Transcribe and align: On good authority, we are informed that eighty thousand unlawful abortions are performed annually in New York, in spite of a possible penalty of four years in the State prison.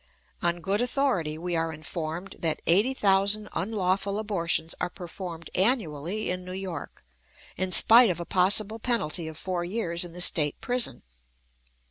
On 0.41 0.61
good 0.61 0.81
authority, 0.81 1.37
we 1.37 1.55
are 1.55 1.71
informed 1.71 2.37
that 2.39 2.63
eighty 2.65 2.95
thousand 2.95 3.49
unlawful 3.53 4.17
abortions 4.17 4.73
are 4.81 4.89
performed 4.89 5.51
annually 5.53 6.31
in 6.31 6.43
New 6.43 6.53
York, 6.53 7.05
in 7.55 7.71
spite 7.71 8.09
of 8.09 8.19
a 8.19 8.25
possible 8.25 8.79
penalty 8.79 9.27
of 9.27 9.37
four 9.37 9.63
years 9.63 10.03
in 10.03 10.13
the 10.13 10.21
State 10.21 10.59
prison. 10.59 11.03